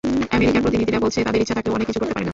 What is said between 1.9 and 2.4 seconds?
করতে পারে না।